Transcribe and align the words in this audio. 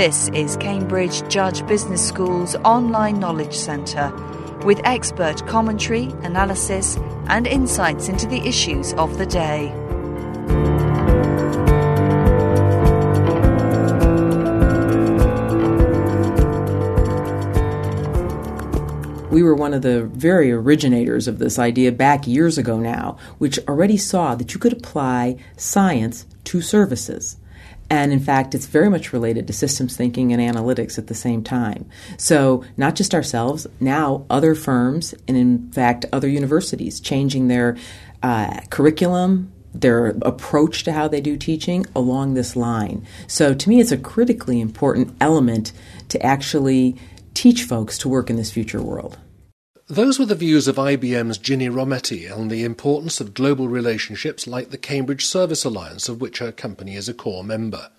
This 0.00 0.30
is 0.30 0.56
Cambridge 0.56 1.28
Judge 1.28 1.66
Business 1.66 2.08
School's 2.08 2.56
online 2.56 3.20
knowledge 3.20 3.54
centre 3.54 4.10
with 4.64 4.80
expert 4.84 5.46
commentary, 5.46 6.04
analysis, 6.22 6.96
and 7.26 7.46
insights 7.46 8.08
into 8.08 8.26
the 8.26 8.40
issues 8.46 8.94
of 8.94 9.18
the 9.18 9.26
day. 9.26 9.70
We 19.30 19.42
were 19.42 19.54
one 19.54 19.74
of 19.74 19.82
the 19.82 20.06
very 20.06 20.50
originators 20.50 21.28
of 21.28 21.38
this 21.38 21.58
idea 21.58 21.92
back 21.92 22.26
years 22.26 22.58
ago 22.58 22.80
now, 22.80 23.16
which 23.38 23.58
already 23.68 23.96
saw 23.96 24.34
that 24.34 24.54
you 24.54 24.60
could 24.60 24.72
apply 24.72 25.36
science 25.56 26.26
to 26.50 26.60
services. 26.60 27.36
And 27.88 28.12
in 28.12 28.18
fact, 28.18 28.56
it's 28.56 28.66
very 28.66 28.90
much 28.90 29.12
related 29.12 29.46
to 29.46 29.52
systems 29.52 29.96
thinking 29.96 30.32
and 30.32 30.42
analytics 30.42 30.98
at 30.98 31.06
the 31.06 31.14
same 31.14 31.44
time. 31.44 31.88
So, 32.16 32.64
not 32.76 32.96
just 32.96 33.14
ourselves, 33.14 33.68
now 33.78 34.26
other 34.28 34.56
firms, 34.56 35.14
and 35.28 35.36
in 35.36 35.70
fact, 35.70 36.06
other 36.12 36.28
universities 36.28 36.98
changing 36.98 37.46
their 37.46 37.76
uh, 38.22 38.60
curriculum, 38.70 39.52
their 39.72 40.08
approach 40.22 40.82
to 40.84 40.92
how 40.92 41.06
they 41.06 41.20
do 41.20 41.36
teaching 41.36 41.86
along 41.94 42.34
this 42.34 42.56
line. 42.56 43.06
So, 43.28 43.54
to 43.54 43.68
me, 43.68 43.80
it's 43.80 43.92
a 43.92 43.96
critically 43.96 44.60
important 44.60 45.16
element 45.20 45.72
to 46.08 46.20
actually 46.24 46.96
teach 47.34 47.62
folks 47.62 47.96
to 47.98 48.08
work 48.08 48.28
in 48.28 48.34
this 48.34 48.50
future 48.50 48.82
world. 48.82 49.18
Those 49.90 50.20
were 50.20 50.26
the 50.26 50.36
views 50.36 50.68
of 50.68 50.76
IBM's 50.76 51.36
Ginni 51.36 51.68
Rometty 51.68 52.30
on 52.30 52.46
the 52.46 52.62
importance 52.62 53.20
of 53.20 53.34
global 53.34 53.66
relationships 53.66 54.46
like 54.46 54.70
the 54.70 54.78
Cambridge 54.78 55.26
Service 55.26 55.64
Alliance, 55.64 56.08
of 56.08 56.20
which 56.20 56.38
her 56.38 56.52
company 56.52 56.94
is 56.94 57.08
a 57.08 57.12
core 57.12 57.42
member. 57.42 57.90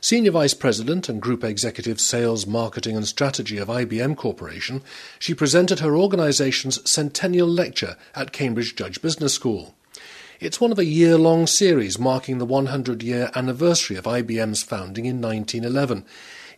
Senior 0.00 0.30
Vice 0.30 0.54
President 0.54 1.08
and 1.08 1.20
Group 1.20 1.42
Executive 1.42 2.00
Sales, 2.00 2.46
Marketing 2.46 2.96
and 2.96 3.08
Strategy 3.08 3.58
of 3.58 3.66
IBM 3.66 4.16
Corporation, 4.16 4.82
she 5.18 5.34
presented 5.34 5.80
her 5.80 5.96
organization's 5.96 6.88
centennial 6.88 7.48
lecture 7.48 7.96
at 8.14 8.30
Cambridge 8.30 8.76
Judge 8.76 9.02
Business 9.02 9.34
School. 9.34 9.74
It's 10.38 10.60
one 10.60 10.70
of 10.70 10.78
a 10.78 10.84
year 10.84 11.18
long 11.18 11.48
series 11.48 11.98
marking 11.98 12.38
the 12.38 12.46
100 12.46 13.02
year 13.02 13.32
anniversary 13.34 13.96
of 13.96 14.04
IBM's 14.04 14.62
founding 14.62 15.06
in 15.06 15.20
1911. 15.20 16.04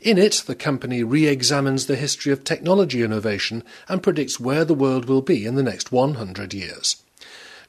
In 0.00 0.18
it, 0.18 0.44
the 0.46 0.54
company 0.54 1.02
re 1.02 1.26
examines 1.26 1.86
the 1.86 1.96
history 1.96 2.32
of 2.32 2.44
technology 2.44 3.02
innovation 3.02 3.62
and 3.88 4.02
predicts 4.02 4.40
where 4.40 4.64
the 4.64 4.74
world 4.74 5.06
will 5.06 5.22
be 5.22 5.46
in 5.46 5.54
the 5.54 5.62
next 5.62 5.92
100 5.92 6.52
years. 6.54 6.96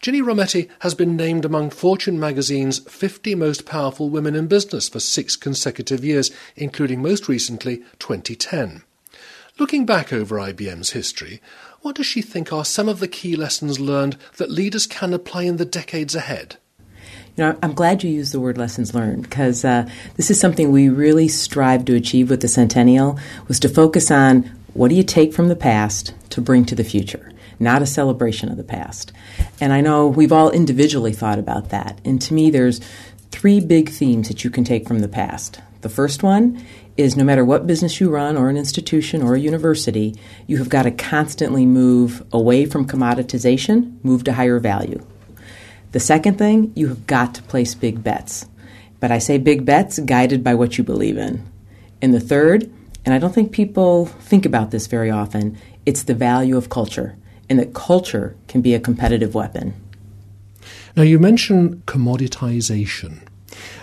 Ginni 0.01 0.21
Rometty 0.21 0.69
has 0.79 0.93
been 0.93 1.15
named 1.15 1.45
among 1.45 1.69
Fortune 1.69 2.19
magazine's 2.19 2.79
50 2.79 3.33
most 3.35 3.65
powerful 3.65 4.09
women 4.09 4.35
in 4.35 4.47
business 4.47 4.87
for 4.87 4.99
six 4.99 5.35
consecutive 5.35 6.03
years, 6.03 6.31
including 6.55 7.01
most 7.01 7.27
recently 7.27 7.77
2010. 7.99 8.83
Looking 9.57 9.85
back 9.85 10.11
over 10.11 10.35
IBM's 10.35 10.91
history, 10.91 11.41
what 11.81 11.95
does 11.95 12.05
she 12.05 12.21
think 12.21 12.51
are 12.51 12.65
some 12.65 12.89
of 12.89 12.99
the 12.99 13.07
key 13.07 13.35
lessons 13.35 13.79
learned 13.79 14.17
that 14.37 14.51
leaders 14.51 14.85
can 14.85 15.13
apply 15.13 15.43
in 15.43 15.57
the 15.57 15.65
decades 15.65 16.13
ahead? 16.13 16.57
You 17.37 17.43
know, 17.43 17.59
I'm 17.61 17.73
glad 17.73 18.01
you 18.01 18.09
used 18.09 18.33
the 18.33 18.39
word 18.39 18.57
lessons 18.57 18.95
learned 18.95 19.23
because 19.23 19.65
uh, 19.65 19.89
this 20.15 20.31
is 20.31 20.39
something 20.39 20.71
we 20.71 20.87
really 20.87 21.27
strive 21.27 21.83
to 21.85 21.95
achieve 21.95 22.29
with 22.29 22.39
the 22.39 22.47
Centennial 22.47 23.19
was 23.49 23.59
to 23.59 23.67
focus 23.67 24.09
on 24.09 24.43
what 24.73 24.87
do 24.87 24.95
you 24.95 25.03
take 25.03 25.33
from 25.33 25.49
the 25.49 25.55
past 25.55 26.13
to 26.29 26.39
bring 26.39 26.63
to 26.65 26.75
the 26.75 26.83
future, 26.85 27.33
not 27.59 27.81
a 27.81 27.85
celebration 27.85 28.47
of 28.49 28.55
the 28.55 28.63
past. 28.63 29.11
And 29.59 29.73
I 29.73 29.81
know 29.81 30.07
we've 30.07 30.31
all 30.31 30.49
individually 30.49 31.11
thought 31.11 31.37
about 31.37 31.71
that. 31.71 31.99
And 32.05 32.21
to 32.21 32.33
me, 32.33 32.49
there's 32.49 32.79
three 33.31 33.59
big 33.59 33.89
themes 33.89 34.29
that 34.29 34.45
you 34.45 34.49
can 34.49 34.63
take 34.63 34.87
from 34.87 34.99
the 34.99 35.09
past. 35.09 35.59
The 35.81 35.89
first 35.89 36.23
one 36.23 36.63
is 36.95 37.17
no 37.17 37.25
matter 37.25 37.43
what 37.43 37.67
business 37.67 37.99
you 37.99 38.09
run 38.09 38.37
or 38.37 38.47
an 38.47 38.55
institution 38.55 39.21
or 39.21 39.35
a 39.35 39.39
university, 39.39 40.15
you 40.47 40.57
have 40.57 40.69
got 40.69 40.83
to 40.83 40.91
constantly 40.91 41.65
move 41.65 42.25
away 42.31 42.65
from 42.65 42.87
commoditization, 42.87 44.01
move 44.03 44.23
to 44.23 44.33
higher 44.33 44.59
value. 44.59 45.05
The 45.91 45.99
second 45.99 46.37
thing, 46.37 46.71
you 46.75 46.87
have 46.89 47.07
got 47.07 47.35
to 47.35 47.43
place 47.43 47.75
big 47.75 48.03
bets. 48.03 48.45
But 48.99 49.11
I 49.11 49.19
say 49.19 49.37
big 49.37 49.65
bets 49.65 49.99
guided 49.99 50.43
by 50.43 50.55
what 50.55 50.77
you 50.77 50.83
believe 50.83 51.17
in. 51.17 51.45
And 52.01 52.13
the 52.13 52.19
third, 52.19 52.69
and 53.05 53.13
I 53.13 53.19
don't 53.19 53.33
think 53.33 53.51
people 53.51 54.05
think 54.05 54.45
about 54.45 54.71
this 54.71 54.87
very 54.87 55.11
often, 55.11 55.57
it's 55.85 56.03
the 56.03 56.13
value 56.13 56.57
of 56.57 56.69
culture, 56.69 57.15
and 57.49 57.59
that 57.59 57.73
culture 57.73 58.35
can 58.47 58.61
be 58.61 58.73
a 58.73 58.79
competitive 58.79 59.35
weapon. 59.35 59.73
Now, 60.95 61.03
you 61.03 61.19
mention 61.19 61.83
commoditization. 61.85 63.21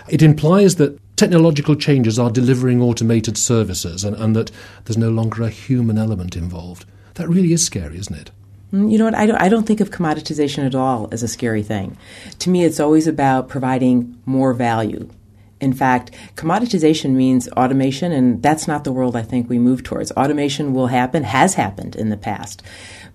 It 0.09 0.21
implies 0.21 0.75
that 0.75 0.99
technological 1.15 1.75
changes 1.75 2.19
are 2.19 2.31
delivering 2.31 2.81
automated 2.81 3.37
services 3.37 4.03
and, 4.03 4.15
and 4.15 4.35
that 4.35 4.51
there's 4.85 4.97
no 4.97 5.09
longer 5.09 5.43
a 5.43 5.49
human 5.49 5.97
element 5.97 6.35
involved. 6.35 6.85
That 7.13 7.29
really 7.29 7.53
is 7.53 7.65
scary, 7.65 7.97
isn't 7.97 8.15
it? 8.15 8.31
Mm, 8.73 8.91
you 8.91 8.97
know 8.97 9.05
what? 9.05 9.15
I 9.15 9.25
don't, 9.25 9.37
I 9.39 9.49
don't 9.49 9.65
think 9.65 9.79
of 9.79 9.91
commoditization 9.91 10.65
at 10.65 10.75
all 10.75 11.07
as 11.11 11.23
a 11.23 11.27
scary 11.27 11.63
thing. 11.63 11.95
To 12.39 12.49
me, 12.49 12.65
it's 12.65 12.79
always 12.79 13.07
about 13.07 13.47
providing 13.47 14.19
more 14.25 14.53
value. 14.53 15.09
In 15.63 15.71
fact, 15.71 16.11
commoditization 16.35 17.11
means 17.11 17.47
automation, 17.49 18.11
and 18.11 18.43
that's 18.43 18.67
not 18.67 18.83
the 18.83 18.91
world 18.91 19.15
I 19.15 19.21
think 19.21 19.49
we 19.49 19.59
move 19.59 19.81
towards. 19.81 20.11
Automation 20.11 20.73
will 20.73 20.87
happen, 20.87 21.23
has 21.23 21.53
happened 21.53 21.95
in 21.95 22.09
the 22.09 22.17
past. 22.17 22.61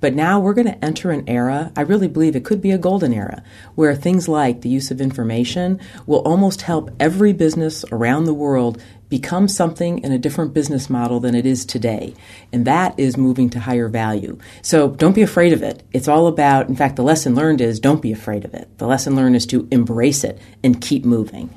But 0.00 0.14
now 0.14 0.40
we're 0.40 0.54
going 0.54 0.68
to 0.68 0.84
enter 0.84 1.10
an 1.10 1.28
era, 1.28 1.72
I 1.76 1.82
really 1.82 2.08
believe 2.08 2.34
it 2.34 2.44
could 2.44 2.62
be 2.62 2.70
a 2.70 2.78
golden 2.78 3.12
era, 3.12 3.42
where 3.74 3.94
things 3.94 4.28
like 4.28 4.62
the 4.62 4.70
use 4.70 4.90
of 4.90 5.00
information 5.00 5.78
will 6.06 6.20
almost 6.20 6.62
help 6.62 6.90
every 6.98 7.34
business 7.34 7.84
around 7.92 8.24
the 8.24 8.32
world 8.32 8.80
become 9.10 9.48
something 9.48 9.98
in 9.98 10.12
a 10.12 10.18
different 10.18 10.54
business 10.54 10.88
model 10.88 11.20
than 11.20 11.34
it 11.34 11.44
is 11.44 11.66
today. 11.66 12.14
And 12.52 12.64
that 12.66 12.98
is 12.98 13.16
moving 13.16 13.50
to 13.50 13.60
higher 13.60 13.88
value. 13.88 14.38
So 14.62 14.90
don't 14.90 15.14
be 15.14 15.22
afraid 15.22 15.52
of 15.52 15.62
it. 15.62 15.82
It's 15.92 16.08
all 16.08 16.28
about, 16.28 16.68
in 16.68 16.76
fact, 16.76 16.96
the 16.96 17.02
lesson 17.02 17.34
learned 17.34 17.60
is 17.60 17.80
don't 17.80 18.02
be 18.02 18.12
afraid 18.12 18.44
of 18.44 18.54
it. 18.54 18.68
The 18.78 18.86
lesson 18.86 19.16
learned 19.16 19.36
is 19.36 19.46
to 19.46 19.68
embrace 19.70 20.24
it 20.24 20.38
and 20.62 20.80
keep 20.80 21.04
moving. 21.04 21.50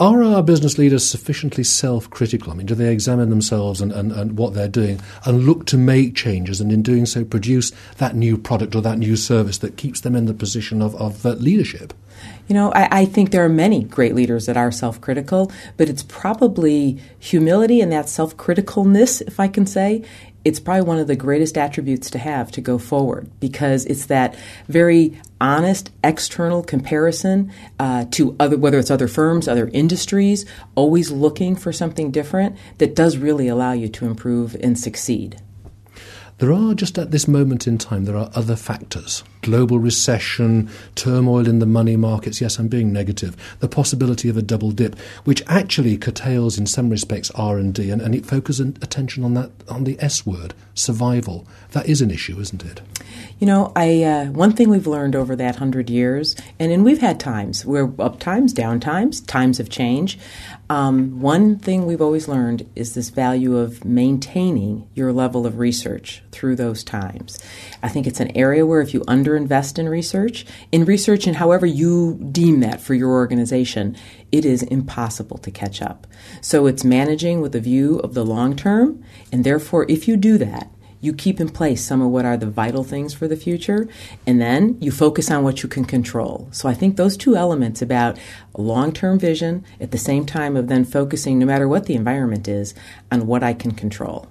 Are 0.00 0.24
our 0.24 0.42
business 0.42 0.78
leaders 0.78 1.06
sufficiently 1.06 1.62
self 1.62 2.08
critical? 2.08 2.50
I 2.50 2.54
mean, 2.54 2.66
do 2.66 2.74
they 2.74 2.90
examine 2.90 3.28
themselves 3.28 3.82
and, 3.82 3.92
and, 3.92 4.12
and 4.12 4.38
what 4.38 4.54
they're 4.54 4.66
doing 4.66 4.98
and 5.26 5.44
look 5.44 5.66
to 5.66 5.76
make 5.76 6.14
changes 6.14 6.58
and 6.58 6.72
in 6.72 6.80
doing 6.80 7.04
so 7.04 7.22
produce 7.22 7.70
that 7.98 8.16
new 8.16 8.38
product 8.38 8.74
or 8.74 8.80
that 8.80 8.96
new 8.96 9.14
service 9.14 9.58
that 9.58 9.76
keeps 9.76 10.00
them 10.00 10.16
in 10.16 10.24
the 10.24 10.32
position 10.32 10.80
of, 10.80 10.94
of 10.94 11.26
uh, 11.26 11.32
leadership? 11.32 11.92
You 12.48 12.54
know, 12.54 12.72
I, 12.72 13.00
I, 13.00 13.04
think 13.04 13.30
there 13.30 13.44
are 13.44 13.50
many 13.50 13.84
great 13.84 14.14
leaders 14.14 14.46
that 14.46 14.56
are 14.56 14.72
self 14.72 15.02
critical, 15.02 15.52
but 15.76 15.90
it's 15.90 16.02
probably 16.02 16.98
humility 17.18 17.82
and 17.82 17.92
that 17.92 18.08
self 18.08 18.34
criticalness, 18.38 19.20
if 19.20 19.38
I 19.38 19.48
can 19.48 19.66
say, 19.66 20.02
it's 20.44 20.60
probably 20.60 20.82
one 20.82 20.98
of 20.98 21.06
the 21.06 21.16
greatest 21.16 21.58
attributes 21.58 22.10
to 22.10 22.18
have 22.18 22.50
to 22.52 22.60
go 22.60 22.78
forward 22.78 23.30
because 23.40 23.84
it's 23.86 24.06
that 24.06 24.36
very 24.68 25.20
honest 25.40 25.90
external 26.02 26.62
comparison 26.62 27.52
uh, 27.78 28.04
to 28.10 28.36
other 28.40 28.56
whether 28.56 28.78
it's 28.78 28.90
other 28.90 29.08
firms 29.08 29.48
other 29.48 29.68
industries 29.72 30.46
always 30.74 31.10
looking 31.10 31.56
for 31.56 31.72
something 31.72 32.10
different 32.10 32.56
that 32.78 32.94
does 32.94 33.16
really 33.16 33.48
allow 33.48 33.72
you 33.72 33.88
to 33.88 34.06
improve 34.06 34.56
and 34.62 34.78
succeed 34.78 35.40
there 36.40 36.54
are, 36.54 36.72
just 36.72 36.98
at 36.98 37.10
this 37.10 37.28
moment 37.28 37.66
in 37.66 37.76
time, 37.76 38.06
there 38.06 38.16
are 38.16 38.30
other 38.34 38.56
factors. 38.56 39.22
Global 39.42 39.78
recession, 39.78 40.68
turmoil 40.94 41.48
in 41.48 41.58
the 41.58 41.66
money 41.66 41.96
markets, 41.96 42.40
yes, 42.40 42.58
I'm 42.58 42.68
being 42.68 42.92
negative, 42.92 43.36
the 43.60 43.68
possibility 43.68 44.28
of 44.28 44.36
a 44.36 44.42
double 44.42 44.70
dip, 44.70 44.98
which 45.24 45.42
actually 45.46 45.96
curtails, 45.96 46.58
in 46.58 46.66
some 46.66 46.90
respects, 46.90 47.30
R&D, 47.32 47.90
and, 47.90 48.02
and 48.02 48.14
it 48.14 48.26
focuses 48.26 48.68
attention 48.82 49.24
on 49.24 49.34
that, 49.34 49.50
on 49.68 49.84
the 49.84 49.96
S 50.00 50.26
word, 50.26 50.54
survival. 50.74 51.46
That 51.72 51.88
is 51.88 52.00
an 52.00 52.10
issue, 52.10 52.38
isn't 52.40 52.64
it? 52.64 52.80
You 53.38 53.46
know, 53.46 53.72
I 53.74 54.02
uh, 54.02 54.24
one 54.26 54.52
thing 54.52 54.68
we've 54.68 54.86
learned 54.86 55.16
over 55.16 55.34
that 55.36 55.56
hundred 55.56 55.88
years, 55.88 56.36
and, 56.58 56.70
and 56.70 56.84
we've 56.84 57.00
had 57.00 57.18
times 57.18 57.64
where 57.64 57.90
up 57.98 58.20
times, 58.20 58.52
down 58.52 58.80
times, 58.80 59.20
times 59.20 59.58
of 59.58 59.70
change. 59.70 60.18
Um, 60.68 61.20
one 61.20 61.58
thing 61.58 61.86
we've 61.86 62.00
always 62.00 62.28
learned 62.28 62.68
is 62.76 62.94
this 62.94 63.08
value 63.08 63.56
of 63.56 63.84
maintaining 63.84 64.86
your 64.94 65.12
level 65.12 65.46
of 65.46 65.58
research 65.58 66.22
through 66.30 66.56
those 66.56 66.84
times. 66.84 67.40
I 67.82 67.88
think 67.88 68.06
it's 68.06 68.20
an 68.20 68.36
area 68.36 68.64
where 68.64 68.80
if 68.80 68.94
you 68.94 69.02
underinvest 69.30 69.78
in 69.78 69.88
research, 69.88 70.44
in 70.72 70.84
research 70.84 71.26
and 71.26 71.36
however 71.36 71.66
you 71.66 72.18
deem 72.32 72.60
that 72.60 72.80
for 72.80 72.94
your 72.94 73.10
organization, 73.10 73.96
it 74.32 74.44
is 74.44 74.62
impossible 74.62 75.38
to 75.38 75.50
catch 75.50 75.82
up. 75.82 76.06
So 76.40 76.66
it's 76.66 76.84
managing 76.84 77.40
with 77.40 77.54
a 77.54 77.60
view 77.60 77.98
of 77.98 78.14
the 78.14 78.24
long 78.24 78.56
term, 78.56 79.02
and 79.32 79.44
therefore, 79.44 79.86
if 79.88 80.08
you 80.08 80.16
do 80.16 80.38
that, 80.38 80.70
you 81.02 81.14
keep 81.14 81.40
in 81.40 81.48
place 81.48 81.82
some 81.82 82.02
of 82.02 82.10
what 82.10 82.26
are 82.26 82.36
the 82.36 82.46
vital 82.46 82.84
things 82.84 83.14
for 83.14 83.26
the 83.26 83.36
future, 83.36 83.88
and 84.26 84.40
then 84.40 84.76
you 84.80 84.90
focus 84.92 85.30
on 85.30 85.42
what 85.42 85.62
you 85.62 85.68
can 85.68 85.84
control. 85.86 86.48
So 86.52 86.68
I 86.68 86.74
think 86.74 86.96
those 86.96 87.16
two 87.16 87.36
elements 87.36 87.80
about 87.80 88.18
long 88.56 88.92
term 88.92 89.18
vision 89.18 89.64
at 89.80 89.92
the 89.92 89.98
same 89.98 90.26
time 90.26 90.56
of 90.56 90.68
then 90.68 90.84
focusing, 90.84 91.38
no 91.38 91.46
matter 91.46 91.66
what 91.66 91.86
the 91.86 91.94
environment 91.94 92.48
is, 92.48 92.74
on 93.10 93.26
what 93.26 93.42
I 93.42 93.54
can 93.54 93.70
control. 93.70 94.28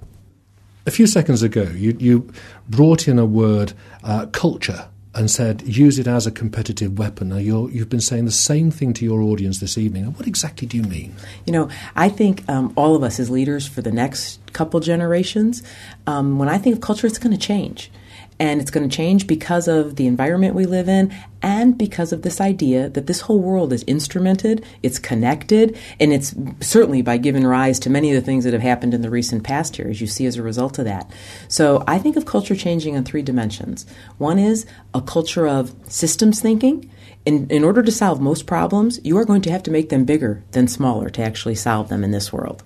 A 0.89 0.91
few 0.91 1.06
seconds 1.06 1.44
ago, 1.44 1.69
you, 1.75 1.95
you 2.00 2.33
brought 2.68 3.07
in 3.07 3.19
a 3.19 3.25
word, 3.25 3.74
uh, 4.03 4.25
culture, 4.25 4.88
and 5.13 5.30
said 5.30 5.62
use 5.62 6.00
it 6.00 6.07
as 6.07 6.25
a 6.25 6.31
competitive 6.31 6.97
weapon. 6.97 7.30
Now, 7.30 7.38
you 7.38 7.68
have 7.77 7.89
been 7.89 8.01
saying 8.01 8.25
the 8.25 8.31
same 8.31 8.71
thing 8.71 8.94
to 8.94 9.06
your 9.06 9.21
audience 9.21 9.59
this 9.59 9.77
evening. 9.77 10.06
What 10.06 10.25
exactly 10.25 10.68
do 10.68 10.77
you 10.77 10.83
mean? 10.83 11.15
You 11.45 11.53
know, 11.53 11.69
I 11.95 12.09
think 12.09 12.44
um, 12.50 12.74
all 12.75 12.95
of 12.95 13.03
us 13.03 13.19
as 13.19 13.30
leaders 13.30 13.68
for 13.68 13.83
the 13.83 13.91
next 13.91 14.39
couple 14.51 14.80
generations, 14.80 15.62
um, 16.07 16.39
when 16.39 16.50
I 16.50 16.57
think 16.57 16.77
of 16.77 16.81
culture, 16.81 17.06
it's 17.06 17.19
going 17.19 17.38
to 17.38 17.47
change. 17.47 17.91
And 18.39 18.62
it's 18.62 18.71
going 18.71 18.88
to 18.88 18.95
change 18.95 19.27
because 19.27 19.68
of 19.68 19.97
the 19.97 20.07
environment 20.07 20.56
we 20.56 20.65
live 20.65 20.88
in 20.88 21.13
and 21.41 21.77
because 21.77 22.13
of 22.13 22.21
this 22.21 22.39
idea 22.39 22.89
that 22.89 23.06
this 23.06 23.21
whole 23.21 23.39
world 23.39 23.74
is 23.74 23.83
instrumented, 23.83 24.63
it's 24.81 25.00
connected, 25.00 25.77
and 26.00 26.13
it's 26.13 26.33
certainly 26.62 27.01
by 27.01 27.18
giving 27.18 27.45
rise 27.45 27.80
to 27.80 27.89
many 27.89 28.12
of 28.12 28.15
the 28.15 28.25
things 28.25 28.44
that 28.44 28.53
have 28.53 28.62
happened 28.62 28.94
in 28.94 29.01
the 29.01 29.09
recent 29.09 29.44
past 29.44 29.75
here, 29.75 29.88
as 29.89 30.01
you 30.01 30.07
see 30.07 30.25
as 30.25 30.38
a 30.38 30.44
result 30.44 30.80
of 30.80 30.86
that. 30.86 31.09
So 31.47 31.83
I 31.88 31.97
think 31.97 32.15
of 32.15 32.25
culture 32.25 32.56
changing 32.56 32.95
in 32.95 33.03
three 33.03 33.21
dimensions. 33.21 33.86
One 34.18 34.39
is 34.39 34.65
a 34.94 35.01
culture 35.01 35.47
of 35.47 35.74
systems 35.88 36.41
thinking. 36.41 36.89
In, 37.25 37.50
in 37.50 37.65
order 37.65 37.83
to 37.83 37.91
solve 37.91 38.21
most 38.21 38.47
problems, 38.47 39.00
you 39.03 39.18
are 39.18 39.25
going 39.25 39.41
to 39.41 39.51
have 39.51 39.62
to 39.63 39.71
make 39.71 39.89
them 39.89 40.06
bigger 40.06 40.41
than 40.51 40.68
smaller 40.68 41.09
to 41.09 41.21
actually 41.21 41.56
solve 41.56 41.89
them 41.89 42.03
in 42.03 42.12
this 42.12 42.31
world. 42.31 42.63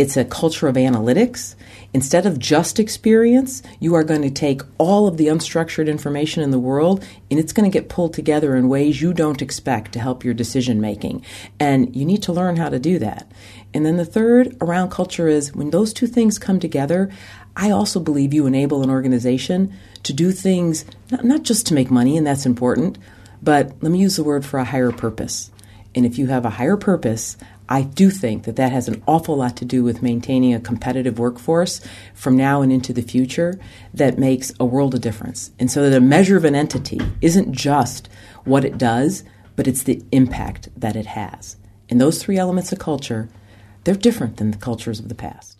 It's 0.00 0.16
a 0.16 0.24
culture 0.24 0.66
of 0.66 0.76
analytics. 0.76 1.56
Instead 1.92 2.24
of 2.24 2.38
just 2.38 2.80
experience, 2.80 3.62
you 3.80 3.94
are 3.94 4.02
going 4.02 4.22
to 4.22 4.30
take 4.30 4.62
all 4.78 5.06
of 5.06 5.18
the 5.18 5.26
unstructured 5.26 5.88
information 5.88 6.42
in 6.42 6.52
the 6.52 6.58
world 6.58 7.04
and 7.30 7.38
it's 7.38 7.52
going 7.52 7.70
to 7.70 7.78
get 7.78 7.90
pulled 7.90 8.14
together 8.14 8.56
in 8.56 8.70
ways 8.70 9.02
you 9.02 9.12
don't 9.12 9.42
expect 9.42 9.92
to 9.92 10.00
help 10.00 10.24
your 10.24 10.32
decision 10.32 10.80
making. 10.80 11.22
And 11.58 11.94
you 11.94 12.06
need 12.06 12.22
to 12.22 12.32
learn 12.32 12.56
how 12.56 12.70
to 12.70 12.78
do 12.78 12.98
that. 13.00 13.30
And 13.74 13.84
then 13.84 13.98
the 13.98 14.06
third 14.06 14.56
around 14.62 14.90
culture 14.90 15.28
is 15.28 15.54
when 15.54 15.68
those 15.68 15.92
two 15.92 16.06
things 16.06 16.38
come 16.38 16.60
together, 16.60 17.10
I 17.54 17.70
also 17.70 18.00
believe 18.00 18.32
you 18.32 18.46
enable 18.46 18.82
an 18.82 18.88
organization 18.88 19.70
to 20.04 20.14
do 20.14 20.32
things 20.32 20.86
not, 21.10 21.26
not 21.26 21.42
just 21.42 21.66
to 21.66 21.74
make 21.74 21.90
money, 21.90 22.16
and 22.16 22.26
that's 22.26 22.46
important, 22.46 22.96
but 23.42 23.74
let 23.82 23.92
me 23.92 23.98
use 23.98 24.16
the 24.16 24.24
word 24.24 24.46
for 24.46 24.60
a 24.60 24.64
higher 24.64 24.92
purpose. 24.92 25.50
And 25.94 26.06
if 26.06 26.18
you 26.18 26.28
have 26.28 26.44
a 26.44 26.50
higher 26.50 26.76
purpose, 26.76 27.36
I 27.72 27.82
do 27.82 28.10
think 28.10 28.42
that 28.44 28.56
that 28.56 28.72
has 28.72 28.88
an 28.88 29.00
awful 29.06 29.36
lot 29.36 29.56
to 29.58 29.64
do 29.64 29.84
with 29.84 30.02
maintaining 30.02 30.52
a 30.52 30.60
competitive 30.60 31.20
workforce 31.20 31.80
from 32.14 32.36
now 32.36 32.62
and 32.62 32.72
into 32.72 32.92
the 32.92 33.00
future 33.00 33.60
that 33.94 34.18
makes 34.18 34.52
a 34.58 34.64
world 34.64 34.92
of 34.94 35.00
difference. 35.00 35.52
And 35.60 35.70
so 35.70 35.88
that 35.88 35.96
a 35.96 36.00
measure 36.00 36.36
of 36.36 36.44
an 36.44 36.56
entity 36.56 37.00
isn't 37.20 37.52
just 37.52 38.08
what 38.44 38.64
it 38.64 38.76
does, 38.76 39.22
but 39.54 39.68
it's 39.68 39.84
the 39.84 40.02
impact 40.10 40.68
that 40.76 40.96
it 40.96 41.06
has. 41.06 41.56
And 41.88 42.00
those 42.00 42.20
three 42.20 42.38
elements 42.38 42.72
of 42.72 42.80
culture, 42.80 43.28
they're 43.84 43.94
different 43.94 44.38
than 44.38 44.50
the 44.50 44.58
cultures 44.58 44.98
of 44.98 45.08
the 45.08 45.14
past 45.14 45.59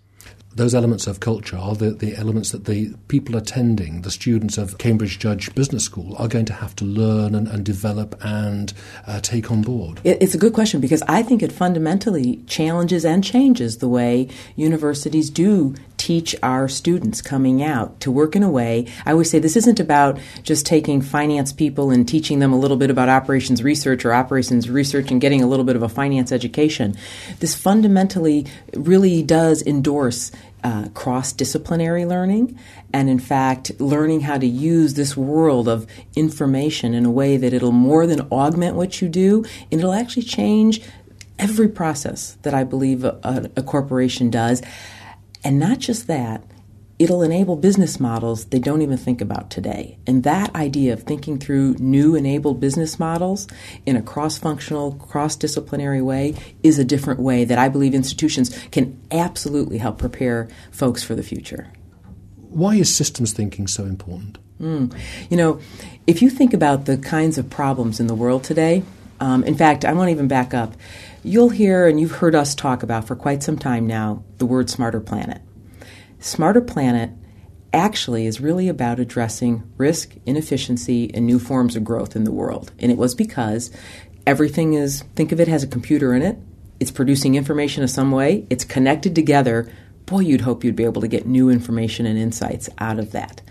those 0.55 0.75
elements 0.75 1.07
of 1.07 1.21
culture 1.21 1.57
are 1.57 1.75
the, 1.75 1.91
the 1.91 2.17
elements 2.17 2.51
that 2.51 2.65
the 2.65 2.93
people 3.09 3.37
attending, 3.37 4.03
the 4.03 4.11
students 4.11 4.59
of 4.59 4.79
Cambridge 4.79 5.19
Judge 5.19 5.55
Business 5.55 5.85
School, 5.85 6.17
are 6.17 6.29
going 6.29 6.45
to 6.47 6.53
have 6.53 6.75
to 6.77 6.85
learn 6.85 7.35
and, 7.35 7.47
and 7.47 7.65
develop 7.65 8.17
and 8.25 8.73
uh, 9.07 9.21
take 9.21 9.51
on 9.51 9.63
board? 9.63 10.01
It's 10.05 10.35
a 10.35 10.39
good 10.39 10.53
question 10.53 10.81
because 10.81 11.03
I 11.03 11.23
think 11.23 11.43
it 11.43 11.53
fundamentally 11.53 12.37
challenges 12.47 13.05
and 13.05 13.23
changes 13.23 13.79
the 13.79 13.89
way 13.89 14.29
universities 14.57 15.31
do 15.31 15.75
teach 16.01 16.35
our 16.43 16.67
students 16.67 17.21
coming 17.21 17.63
out 17.63 18.01
to 18.01 18.11
work 18.11 18.35
in 18.35 18.43
a 18.43 18.51
way. 18.51 18.87
I 19.05 19.13
always 19.13 19.29
say 19.29 19.39
this 19.39 19.55
isn't 19.55 19.79
about 19.79 20.19
just 20.43 20.65
taking 20.65 21.03
finance 21.03 21.53
people 21.53 21.91
and 21.91 22.09
teaching 22.09 22.39
them 22.39 22.55
a 22.55 22.59
little 22.59 22.79
bit 22.79 22.89
about 22.89 23.11
operations 23.11 23.63
research 23.63 24.07
or 24.07 24.15
operations 24.15 24.71
research 24.71 25.11
and 25.11 25.21
getting 25.21 25.43
a 25.43 25.47
little 25.47 25.67
bit 25.67 25.77
of 25.77 25.83
a 25.83 25.91
finance 25.91 26.33
education. 26.33 26.97
This 27.41 27.55
fundamentally 27.55 28.47
really 28.75 29.23
does 29.23 29.61
endorse 29.61 30.33
uh, 30.65 30.89
cross 30.95 31.33
disciplinary 31.33 32.07
learning, 32.07 32.59
and 32.95 33.11
in 33.11 33.19
fact, 33.19 33.79
learning 33.79 34.21
how 34.21 34.39
to 34.39 34.47
use 34.47 34.95
this 34.95 35.15
world 35.19 35.69
of 35.69 35.87
information 36.17 36.95
in 36.95 37.05
a 37.05 37.11
way 37.11 37.37
that 37.37 37.53
it'll 37.53 37.73
more 37.73 38.07
than 38.07 38.27
augment 38.33 38.75
what 38.75 39.03
you 39.03 39.09
do, 39.11 39.45
and 39.71 39.81
it'll 39.81 39.93
actually 39.93 40.23
change 40.23 40.81
every 41.39 41.69
process 41.69 42.39
that 42.43 42.55
I 42.55 42.65
believe 42.65 43.05
a, 43.05 43.51
a 43.55 43.63
corporation 43.63 44.31
does. 44.31 44.63
And 45.45 45.59
not 45.59 45.79
just 45.79 46.07
that, 46.07 46.45
it'll 47.01 47.23
enable 47.23 47.57
business 47.57 47.99
models 47.99 48.45
they 48.47 48.59
don't 48.59 48.83
even 48.83 48.99
think 48.99 49.23
about 49.23 49.49
today. 49.49 49.99
And 50.07 50.23
that 50.25 50.55
idea 50.55 50.93
of 50.93 51.03
thinking 51.03 51.39
through 51.39 51.77
new 51.79 52.15
enabled 52.15 52.61
business 52.61 52.99
models 52.99 53.47
in 53.87 53.97
a 53.97 54.03
cross 54.03 54.37
functional, 54.37 54.93
cross 54.93 55.35
disciplinary 55.35 56.03
way 56.03 56.35
is 56.63 56.79
a 56.79 56.85
different 56.85 57.19
way 57.19 57.45
that 57.45 57.59
I 57.59 57.71
believe 57.71 57.95
institutions 57.95 58.51
can 58.71 59.01
absolutely 59.11 59.79
help 59.79 59.99
prepare 59.99 60.49
folks 60.71 61.03
for 61.03 61.15
the 61.15 61.23
future. 61.23 61.73
Why 62.51 62.75
is 62.75 62.95
systems 62.95 63.33
thinking 63.33 63.67
so 63.67 63.85
important? 63.85 64.37
Mm. 64.61 64.95
You 65.31 65.39
know, 65.39 65.61
if 66.07 66.21
you 66.21 66.29
think 66.29 66.53
about 66.53 66.85
the 66.85 66.99
kinds 66.99 67.39
of 67.39 67.49
problems 67.49 67.99
in 67.99 68.09
the 68.09 68.15
world 68.15 68.45
today, 68.45 68.83
um, 69.21 69.43
in 69.45 69.55
fact, 69.55 69.87
I 69.87 69.95
won't 69.95 70.11
even 70.11 70.29
back 70.29 70.53
up. 70.53 70.75
You'll 71.23 71.51
hear, 71.51 71.87
and 71.87 72.01
you've 72.01 72.13
heard 72.13 72.35
us 72.35 72.55
talk 72.55 72.83
about 72.83 73.07
for 73.07 73.15
quite 73.15 73.43
some 73.43 73.59
time 73.59 73.87
now, 73.87 74.25
the 74.39 74.47
word 74.47 74.71
smarter 74.71 75.01
planet. 75.01 75.43
Smarter 76.19 76.63
planet 76.63 77.11
actually 77.75 78.27
is 78.27 78.41
really 78.41 78.69
about 78.69 78.99
addressing 78.99 79.71
risk, 79.77 80.15
inefficiency, 80.25 81.13
and 81.13 81.27
new 81.27 81.39
forms 81.39 81.77
of 81.77 81.85
growth 81.85 82.17
in 82.17 82.25
the 82.25 82.33
world. 82.33 82.73
And 82.79 82.91
it 82.91 82.97
was 82.97 83.15
because 83.15 83.71
everything 84.27 84.73
is, 84.73 85.03
think 85.15 85.31
of 85.31 85.41
it 85.41 85.49
has 85.49 85.63
a 85.63 85.69
computer 85.69 86.15
in 86.15 86.23
it, 86.23 86.39
it's 86.81 86.91
producing 86.91 87.35
information 87.35 87.83
in 87.83 87.89
some 87.89 88.11
way, 88.11 88.47
it's 88.49 88.65
connected 88.65 89.15
together. 89.15 89.71
Boy, 90.07 90.21
you'd 90.21 90.41
hope 90.41 90.65
you'd 90.65 90.75
be 90.75 90.85
able 90.85 91.03
to 91.03 91.09
get 91.09 91.27
new 91.27 91.51
information 91.51 92.07
and 92.07 92.19
insights 92.19 92.71
out 92.79 92.99
of 92.99 93.13
that. 93.13 93.43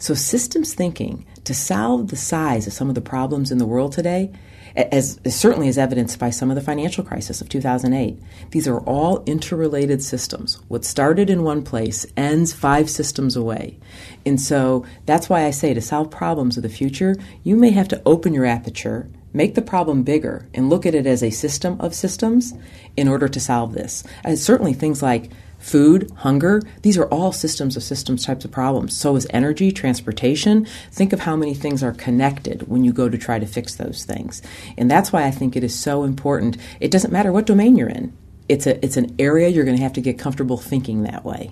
So, 0.00 0.14
systems 0.14 0.74
thinking 0.74 1.24
to 1.44 1.54
solve 1.54 2.08
the 2.08 2.16
size 2.16 2.66
of 2.66 2.72
some 2.72 2.88
of 2.88 2.96
the 2.96 3.00
problems 3.00 3.52
in 3.52 3.58
the 3.58 3.66
world 3.66 3.92
today 3.92 4.32
as, 4.76 5.20
certainly 5.28 5.68
as 5.68 5.78
evidenced 5.78 6.18
by 6.18 6.30
some 6.30 6.50
of 6.50 6.56
the 6.56 6.60
financial 6.60 7.04
crisis 7.04 7.40
of 7.40 7.48
2008. 7.48 8.18
These 8.50 8.68
are 8.68 8.80
all 8.80 9.22
interrelated 9.24 10.02
systems. 10.02 10.56
What 10.68 10.84
started 10.84 11.30
in 11.30 11.44
one 11.44 11.62
place 11.62 12.06
ends 12.16 12.52
five 12.52 12.90
systems 12.90 13.36
away. 13.36 13.78
And 14.26 14.40
so 14.40 14.84
that's 15.06 15.28
why 15.28 15.44
I 15.44 15.50
say 15.50 15.74
to 15.74 15.80
solve 15.80 16.10
problems 16.10 16.56
of 16.56 16.62
the 16.62 16.68
future, 16.68 17.16
you 17.42 17.56
may 17.56 17.70
have 17.70 17.88
to 17.88 18.02
open 18.04 18.34
your 18.34 18.46
aperture 18.46 19.08
make 19.34 19.56
the 19.56 19.62
problem 19.62 20.04
bigger 20.04 20.48
and 20.54 20.70
look 20.70 20.86
at 20.86 20.94
it 20.94 21.06
as 21.06 21.22
a 21.22 21.30
system 21.30 21.76
of 21.80 21.92
systems 21.92 22.54
in 22.96 23.08
order 23.08 23.28
to 23.28 23.40
solve 23.40 23.74
this. 23.74 24.04
And 24.22 24.38
certainly 24.38 24.72
things 24.72 25.02
like 25.02 25.30
food, 25.64 26.10
hunger, 26.16 26.62
these 26.82 26.98
are 26.98 27.06
all 27.06 27.32
systems 27.32 27.74
of 27.74 27.82
systems 27.82 28.26
types 28.26 28.44
of 28.44 28.50
problems. 28.50 28.94
So 28.96 29.16
is 29.16 29.26
energy, 29.30 29.72
transportation. 29.72 30.66
Think 30.92 31.14
of 31.14 31.20
how 31.20 31.36
many 31.36 31.54
things 31.54 31.82
are 31.82 31.92
connected 31.92 32.68
when 32.68 32.84
you 32.84 32.92
go 32.92 33.08
to 33.08 33.16
try 33.16 33.38
to 33.38 33.46
fix 33.46 33.74
those 33.74 34.04
things. 34.04 34.42
And 34.76 34.90
that's 34.90 35.10
why 35.10 35.24
I 35.24 35.30
think 35.30 35.56
it 35.56 35.64
is 35.64 35.76
so 35.76 36.04
important. 36.04 36.58
It 36.80 36.90
doesn't 36.90 37.12
matter 37.12 37.32
what 37.32 37.46
domain 37.46 37.76
you're 37.76 37.88
in. 37.88 38.14
It's 38.46 38.66
a 38.66 38.84
it's 38.84 38.98
an 38.98 39.16
area 39.18 39.48
you're 39.48 39.64
going 39.64 39.78
to 39.78 39.82
have 39.82 39.94
to 39.94 40.02
get 40.02 40.18
comfortable 40.18 40.58
thinking 40.58 41.04
that 41.04 41.24
way. 41.24 41.50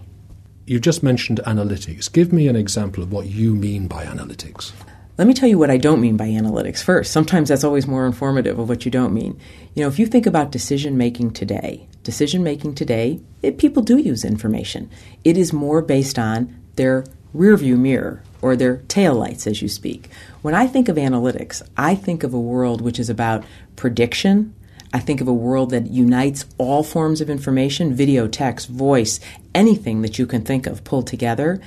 You 0.66 0.78
just 0.78 1.02
mentioned 1.02 1.40
analytics. 1.46 2.12
Give 2.12 2.34
me 2.34 2.48
an 2.48 2.56
example 2.56 3.02
of 3.02 3.10
what 3.10 3.26
you 3.26 3.54
mean 3.54 3.88
by 3.88 4.04
analytics. 4.04 4.72
Let 5.16 5.26
me 5.26 5.32
tell 5.32 5.48
you 5.48 5.58
what 5.58 5.70
I 5.70 5.78
don't 5.78 6.02
mean 6.02 6.18
by 6.18 6.28
analytics 6.28 6.82
first. 6.82 7.12
Sometimes 7.12 7.48
that's 7.48 7.64
always 7.64 7.86
more 7.86 8.06
informative 8.06 8.58
of 8.58 8.68
what 8.68 8.84
you 8.84 8.90
don't 8.90 9.14
mean. 9.14 9.40
You 9.74 9.82
know, 9.82 9.88
if 9.88 9.98
you 9.98 10.06
think 10.06 10.26
about 10.26 10.52
decision 10.52 10.98
making 10.98 11.32
today, 11.32 11.88
decision 12.02 12.42
making 12.42 12.74
today, 12.74 13.20
it, 13.42 13.58
people 13.58 13.82
do 13.82 13.96
use 13.96 14.24
information. 14.24 14.90
It 15.24 15.36
is 15.36 15.52
more 15.52 15.82
based 15.82 16.18
on 16.18 16.54
their 16.76 17.04
rearview 17.34 17.78
mirror 17.78 18.22
or 18.40 18.56
their 18.56 18.78
tail 18.88 19.14
lights 19.14 19.46
as 19.46 19.62
you 19.62 19.68
speak. 19.68 20.10
When 20.42 20.54
I 20.54 20.66
think 20.66 20.88
of 20.88 20.96
analytics, 20.96 21.62
I 21.76 21.94
think 21.94 22.24
of 22.24 22.34
a 22.34 22.40
world 22.40 22.80
which 22.80 22.98
is 22.98 23.08
about 23.08 23.44
prediction. 23.76 24.54
I 24.92 24.98
think 24.98 25.20
of 25.20 25.28
a 25.28 25.32
world 25.32 25.70
that 25.70 25.90
unites 25.90 26.44
all 26.58 26.82
forms 26.82 27.20
of 27.20 27.30
information 27.30 27.94
video, 27.94 28.28
text, 28.28 28.68
voice, 28.68 29.20
anything 29.54 30.02
that 30.02 30.18
you 30.18 30.26
can 30.26 30.42
think 30.42 30.66
of 30.66 30.84
pulled 30.84 31.06
together. 31.06 31.60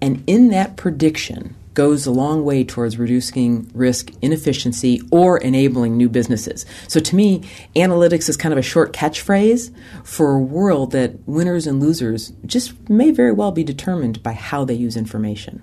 And 0.00 0.22
in 0.26 0.48
that 0.50 0.76
prediction, 0.76 1.56
goes 1.78 2.06
a 2.06 2.10
long 2.10 2.44
way 2.44 2.64
towards 2.64 2.98
reducing 2.98 3.70
risk, 3.72 4.10
inefficiency, 4.20 5.00
or 5.12 5.38
enabling 5.38 5.96
new 5.96 6.08
businesses. 6.08 6.66
So 6.88 6.98
to 6.98 7.14
me, 7.14 7.44
analytics 7.76 8.28
is 8.28 8.36
kind 8.36 8.52
of 8.52 8.58
a 8.58 8.62
short 8.62 8.92
catchphrase 8.92 9.72
for 10.02 10.34
a 10.34 10.40
world 10.40 10.90
that 10.90 11.20
winners 11.28 11.68
and 11.68 11.78
losers 11.78 12.32
just 12.44 12.90
may 12.90 13.12
very 13.12 13.30
well 13.30 13.52
be 13.52 13.62
determined 13.62 14.24
by 14.24 14.32
how 14.32 14.64
they 14.64 14.74
use 14.74 14.96
information. 14.96 15.62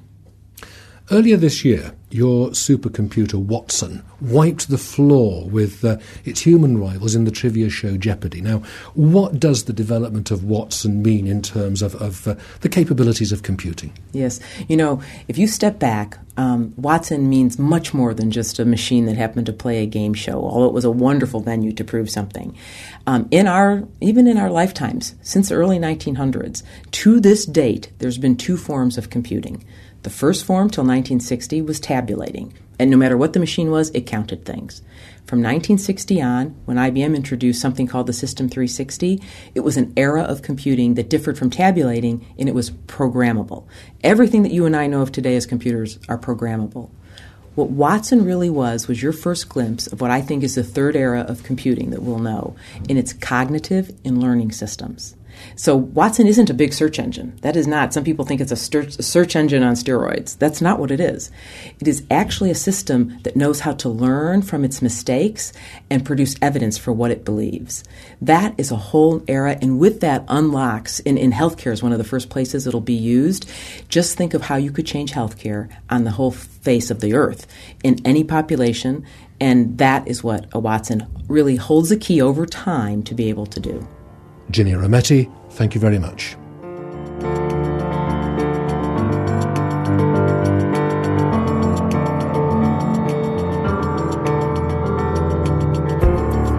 Earlier 1.11 1.37
this 1.37 1.63
year, 1.63 1.93
your 2.09 2.49
supercomputer 2.49 3.35
Watson 3.35 4.03
wiped 4.21 4.69
the 4.69 4.77
floor 4.79 5.47
with 5.47 5.85
uh, 5.85 5.97
its 6.23 6.41
human 6.41 6.79
rivals 6.79 7.13
in 7.13 7.25
the 7.25 7.31
trivia 7.31 7.69
show 7.69 7.95
Jeopardy. 7.95 8.41
Now, 8.41 8.63
what 8.95 9.39
does 9.39 9.65
the 9.65 9.73
development 9.73 10.31
of 10.31 10.43
Watson 10.43 11.03
mean 11.03 11.27
in 11.27 11.43
terms 11.43 11.83
of, 11.83 11.93
of 12.01 12.27
uh, 12.27 12.35
the 12.61 12.69
capabilities 12.69 13.31
of 13.31 13.43
computing? 13.43 13.93
Yes. 14.13 14.39
You 14.67 14.77
know, 14.77 14.99
if 15.27 15.37
you 15.37 15.47
step 15.47 15.77
back, 15.77 16.17
um, 16.37 16.73
Watson 16.75 17.29
means 17.29 17.59
much 17.59 17.93
more 17.93 18.15
than 18.15 18.31
just 18.31 18.57
a 18.57 18.65
machine 18.65 19.05
that 19.05 19.15
happened 19.15 19.45
to 19.45 19.53
play 19.53 19.83
a 19.83 19.85
game 19.85 20.15
show, 20.15 20.41
although 20.41 20.67
it 20.67 20.73
was 20.73 20.85
a 20.85 20.91
wonderful 20.91 21.39
venue 21.39 21.71
to 21.73 21.83
prove 21.83 22.09
something. 22.09 22.57
Um, 23.05 23.27
in 23.29 23.45
our, 23.47 23.87
even 24.01 24.27
in 24.27 24.37
our 24.37 24.49
lifetimes, 24.49 25.13
since 25.21 25.49
the 25.49 25.55
early 25.55 25.77
1900s, 25.77 26.63
to 26.91 27.19
this 27.19 27.45
date, 27.45 27.91
there's 27.99 28.17
been 28.17 28.35
two 28.35 28.57
forms 28.57 28.97
of 28.97 29.11
computing. 29.11 29.63
The 30.05 30.11
first 30.11 30.45
form 30.45 30.69
till 30.69 30.83
1960 30.83 31.63
was 31.63 31.79
tabulating. 31.79 32.53
And 32.77 32.91
no 32.91 32.95
matter 32.95 33.17
what 33.17 33.33
the 33.33 33.39
machine 33.39 33.71
was, 33.71 33.89
it 33.89 34.05
counted 34.05 34.45
things. 34.45 34.83
From 35.25 35.39
1960 35.39 36.21
on, 36.21 36.55
when 36.65 36.77
IBM 36.77 37.15
introduced 37.15 37.59
something 37.59 37.87
called 37.87 38.05
the 38.05 38.13
System 38.13 38.47
360, 38.47 39.19
it 39.55 39.61
was 39.61 39.77
an 39.77 39.91
era 39.97 40.21
of 40.21 40.43
computing 40.43 40.93
that 40.93 41.09
differed 41.09 41.39
from 41.39 41.49
tabulating 41.49 42.23
and 42.37 42.47
it 42.47 42.53
was 42.53 42.69
programmable. 42.69 43.65
Everything 44.03 44.43
that 44.43 44.51
you 44.51 44.67
and 44.67 44.75
I 44.75 44.85
know 44.85 45.01
of 45.01 45.11
today 45.11 45.35
as 45.35 45.47
computers 45.47 45.97
are 46.07 46.19
programmable. 46.19 46.91
What 47.55 47.71
Watson 47.71 48.23
really 48.23 48.51
was 48.51 48.87
was 48.87 49.01
your 49.01 49.11
first 49.11 49.49
glimpse 49.49 49.87
of 49.87 50.01
what 50.01 50.11
I 50.11 50.21
think 50.21 50.43
is 50.43 50.53
the 50.53 50.63
third 50.63 50.95
era 50.95 51.21
of 51.21 51.41
computing 51.41 51.89
that 51.89 52.03
we'll 52.03 52.19
know 52.19 52.55
in 52.87 52.97
its 52.97 53.11
cognitive 53.11 53.91
and 54.05 54.21
learning 54.21 54.51
systems. 54.51 55.15
So 55.55 55.75
Watson 55.75 56.27
isn't 56.27 56.49
a 56.49 56.53
big 56.53 56.73
search 56.73 56.99
engine. 56.99 57.37
That 57.41 57.55
is 57.55 57.67
not. 57.67 57.93
Some 57.93 58.03
people 58.03 58.25
think 58.25 58.41
it's 58.41 58.51
a 58.51 58.55
search 58.55 59.35
engine 59.35 59.63
on 59.63 59.73
steroids. 59.73 60.37
That's 60.37 60.61
not 60.61 60.79
what 60.79 60.91
it 60.91 60.99
is. 60.99 61.31
It 61.79 61.87
is 61.87 62.03
actually 62.09 62.51
a 62.51 62.55
system 62.55 63.19
that 63.23 63.35
knows 63.35 63.61
how 63.61 63.73
to 63.73 63.89
learn 63.89 64.41
from 64.41 64.63
its 64.63 64.81
mistakes 64.81 65.53
and 65.89 66.05
produce 66.05 66.35
evidence 66.41 66.77
for 66.77 66.91
what 66.91 67.11
it 67.11 67.25
believes. 67.25 67.83
That 68.21 68.53
is 68.57 68.71
a 68.71 68.75
whole 68.75 69.23
era, 69.27 69.57
and 69.61 69.79
with 69.79 70.01
that 70.01 70.25
unlocks, 70.27 70.99
in, 70.99 71.17
in 71.17 71.31
healthcare 71.31 71.71
is 71.71 71.83
one 71.83 71.91
of 71.91 71.97
the 71.97 72.03
first 72.03 72.29
places 72.29 72.67
it'll 72.67 72.81
be 72.81 72.93
used. 72.93 73.49
Just 73.89 74.17
think 74.17 74.33
of 74.33 74.43
how 74.43 74.55
you 74.55 74.71
could 74.71 74.85
change 74.85 75.11
healthcare 75.11 75.69
on 75.89 76.03
the 76.03 76.11
whole 76.11 76.31
face 76.31 76.89
of 76.89 76.99
the 76.99 77.13
earth 77.13 77.47
in 77.83 77.99
any 78.05 78.23
population, 78.23 79.05
and 79.39 79.77
that 79.77 80.07
is 80.07 80.23
what 80.23 80.47
a 80.53 80.59
Watson 80.59 81.05
really 81.27 81.55
holds 81.55 81.91
a 81.91 81.97
key 81.97 82.21
over 82.21 82.45
time 82.45 83.03
to 83.03 83.13
be 83.13 83.29
able 83.29 83.45
to 83.47 83.59
do. 83.59 83.87
Ginni 84.51 84.75
Rometty, 84.75 85.31
thank 85.51 85.75
you 85.75 85.81
very 85.81 85.99
much. 85.99 86.37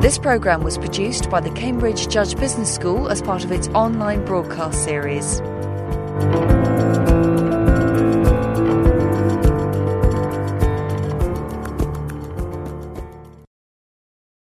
This 0.06 0.18
programme 0.18 0.62
was 0.62 0.78
produced 0.78 1.28
by 1.30 1.40
the 1.40 1.50
Cambridge 1.50 2.06
Judge 2.08 2.36
Business 2.36 2.72
School 2.72 3.08
as 3.08 3.20
part 3.20 3.42
of 3.42 3.50
its 3.50 3.66
online 3.68 4.24
broadcast 4.24 4.84
series. 4.84 5.40